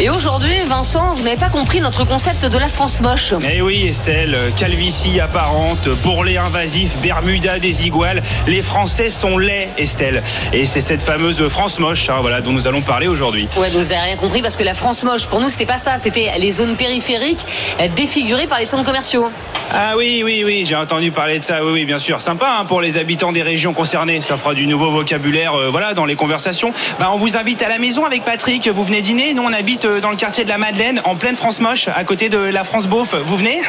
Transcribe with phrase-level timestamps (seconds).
[0.00, 3.32] Et aujourd'hui, Vincent, vous n'avez pas compris notre concept de la France moche.
[3.48, 10.24] Eh oui Estelle, calvitie apparente, bourrelet invasif, Bermuda des iguales, les Français sont laids Estelle.
[10.52, 13.48] Et c'est cette fameuse France moche hein, voilà, dont nous allons parler aujourd'hui.
[13.56, 15.78] Ouais, donc vous n'avez rien compris parce que la France moche, pour nous, c'était pas
[15.78, 15.96] ça.
[15.96, 17.46] C'était les zones périphériques
[17.80, 19.30] euh, défigurées par les centres commerciaux.
[19.72, 22.20] Ah oui, oui, oui, j'ai entendu parler de ça, oui, oui, bien sûr.
[22.20, 25.94] Sympa hein, pour les habitants des régions concernées, ça fera du nouveau vocabulaire euh, voilà,
[25.94, 26.72] dans les conversations.
[26.98, 29.83] Bah, on vous invite à la maison avec Patrick, vous venez dîner, nous on habite
[29.84, 32.64] euh, dans le quartier de la Madeleine, en pleine France moche, à côté de la
[32.64, 33.14] France beauf.
[33.14, 33.60] Vous venez?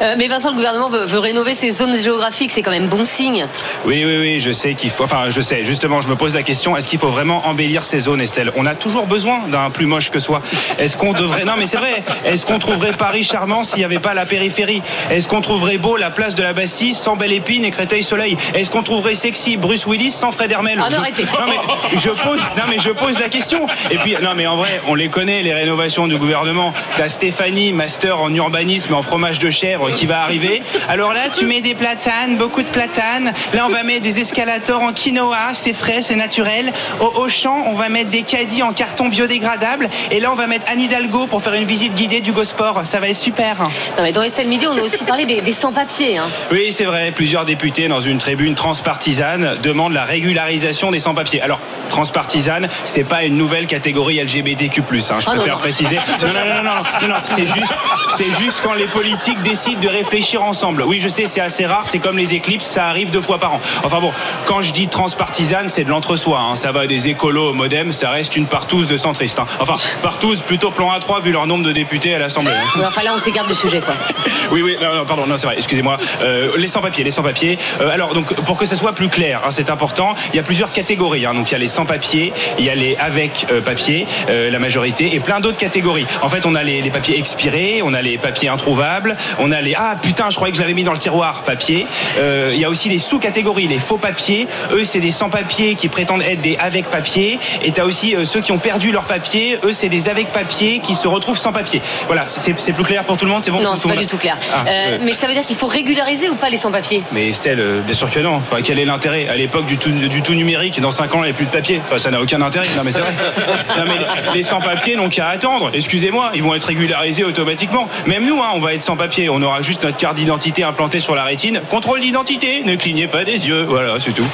[0.00, 3.04] Euh, mais Vincent, le gouvernement veut, veut rénover ces zones géographiques, c'est quand même bon
[3.04, 3.46] signe.
[3.84, 5.04] Oui, oui, oui, je sais qu'il faut.
[5.04, 8.00] Enfin, je sais, justement, je me pose la question est-ce qu'il faut vraiment embellir ces
[8.00, 8.50] zones, Estelle?
[8.56, 10.42] On a toujours besoin d'un plus moche que soi.
[10.78, 11.44] Est-ce qu'on devrait.
[11.44, 12.02] Non, mais c'est vrai.
[12.24, 14.82] Est-ce qu'on trouverait Paris charmant s'il n'y avait pas la périphérie?
[15.10, 18.70] Est-ce qu'on trouverait beau la place de la Bastille sans Belle Épine et Créteil-Soleil Est-ce
[18.70, 20.78] qu'on trouverait sexy Bruce Willis sans Fred Hermel?
[20.80, 21.24] Ah, non, Je- arrêtez.
[21.24, 23.66] Non, mais je pose, non, mais je pose la question.
[23.90, 26.72] Et puis, non, mais en vrai, on les connaît, les rénovations du gouvernement.
[26.96, 30.62] T'as Stéphanie, master en urbanisme et en fromage de chèvre, qui va arriver.
[30.88, 33.32] Alors là, tu mets des platanes, beaucoup de platanes.
[33.54, 36.72] Là, on va mettre des escalators en quinoa, c'est frais, c'est naturel.
[37.00, 39.88] Au Auchan, on va mettre des caddies en carton biodégradable.
[40.10, 42.82] Et là, on va mettre Anne Hidalgo pour faire une visite guidée du Gosport.
[42.84, 43.56] Ça va être super.
[43.58, 46.18] Non, mais dans Estelle Midi, on a aussi parlé des, des sans-papiers.
[46.18, 46.24] hein.
[46.52, 47.12] Oui, c'est vrai.
[47.14, 51.40] Plusieurs députés dans une tribune transpartisane demandent la régularisation des sans-papiers.
[51.42, 54.80] Alors, transpartisane, c'est pas une nouvelle catégorie LGBTQ+.
[54.80, 55.60] Hein, je Ah, non, préfère non.
[55.60, 55.96] préciser.
[55.96, 57.74] Non, non, non, non, non, non, non, c'est juste,
[58.16, 60.82] c'est juste quand les politiques décident de réfléchir ensemble.
[60.82, 61.82] Oui, je sais, c'est assez rare.
[61.86, 63.60] C'est comme les éclipses, ça arrive deux fois par an.
[63.84, 64.12] Enfin bon,
[64.46, 66.38] quand je dis transpartisane, c'est de l'entre-soi.
[66.40, 66.56] hein.
[66.56, 69.38] Ça va des écolos au modem, ça reste une partouze de centristes.
[69.38, 69.46] hein.
[69.58, 72.52] Enfin, partouze plutôt plan A3 vu leur nombre de députés à l'Assemblée.
[72.52, 72.82] hein.
[72.86, 73.94] Enfin là, on s'écarte du sujet, quoi.
[74.52, 75.96] Oui, oui, non, non, pardon, non, c'est vrai, excusez-moi.
[76.22, 77.58] Euh, les sans-papiers, les sans-papiers.
[77.80, 80.42] Euh, alors, donc, pour que ça soit plus clair, hein, c'est important, il y a
[80.42, 81.22] plusieurs catégories.
[81.22, 84.58] donc, il y a les sans-papiers, il y a les avec euh, papier, euh, la
[84.58, 86.06] majorité, et plein d'autres catégories.
[86.22, 89.60] En fait, on a les, les papiers expirés, on a les papiers introuvables, on a
[89.60, 89.69] les...
[89.76, 91.86] Ah, putain, je croyais que je l'avais mis dans le tiroir, papier.
[92.18, 94.46] Euh, il y a aussi les sous-catégories, les faux papiers.
[94.72, 97.38] Eux, c'est des sans-papiers qui prétendent être des avec papier.
[97.62, 99.58] Et tu as aussi euh, ceux qui ont perdu leur papier.
[99.64, 101.80] Eux, c'est des avec papier qui se retrouvent sans papier.
[102.06, 104.16] Voilà, c'est plus clair pour tout le monde, c'est bon Non, c'est pas du tout
[104.18, 104.36] clair.
[104.54, 104.98] Ah, Euh.
[105.02, 107.02] Mais ça veut dire qu'il faut régulariser ou pas les sans-papiers?
[107.12, 108.36] Mais Estelle, bien sûr que non.
[108.36, 109.28] Enfin, quel est l'intérêt?
[109.28, 111.50] À l'époque du tout, du tout numérique, dans 5 ans, il n'y a plus de
[111.50, 111.80] papier.
[111.86, 112.66] Enfin, ça n'a aucun intérêt.
[112.76, 113.12] Non, mais c'est vrai.
[113.78, 114.04] Non, mais
[114.34, 115.70] les- sans-papiers n'ont qu'à attendre.
[115.74, 117.86] Excusez-moi, ils vont être régularisés automatiquement.
[118.06, 119.28] Même nous, hein, on va être sans-papier.
[119.30, 121.60] On aura juste notre carte d'identité implantée sur la rétine.
[121.70, 123.64] Contrôle d'identité, ne clignez pas des yeux.
[123.68, 124.26] Voilà, c'est tout.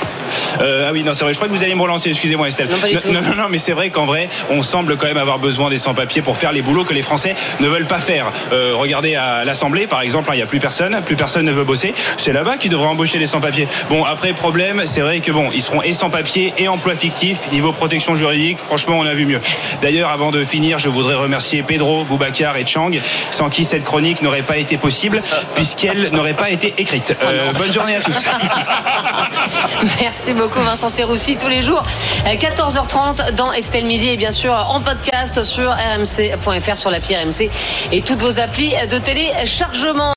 [0.61, 1.35] Euh, ah oui, non, c'est vrai.
[1.35, 2.11] Je crois que vous allez me relancer.
[2.11, 2.69] Excusez-moi, Estelle.
[2.71, 3.13] Non, pas du non, tout.
[3.13, 5.79] non, non, non, mais c'est vrai qu'en vrai, on semble quand même avoir besoin des
[5.79, 8.27] sans-papiers pour faire les boulots que les Français ne veulent pas faire.
[8.53, 11.53] Euh, regardez à l'Assemblée, par exemple, hein, il n'y a plus personne, plus personne ne
[11.53, 11.95] veut bosser.
[12.17, 13.69] C'est là-bas qu'ils devraient embaucher les sans-papiers.
[13.89, 17.51] Bon, après, problème, c'est vrai que bon, ils seront et sans-papiers et emploi fictif.
[17.53, 19.41] Niveau protection juridique, franchement, on a vu mieux.
[19.83, 22.93] D'ailleurs, avant de finir, je voudrais remercier Pedro, Boubacar et Chang,
[23.31, 25.06] sans qui cette chronique n'aurait pas été possible,
[25.55, 27.15] puisqu'elle n'aurait pas été écrite.
[27.23, 28.17] Euh, bonne journée à tous.
[30.01, 31.83] Merci beaucoup Vincent Serroussi tous les jours
[32.27, 37.51] euh, 14h30 dans Estelle Midi et bien sûr en podcast sur rmc.fr sur l'appli RMC
[37.93, 40.15] et toutes vos applis de téléchargement.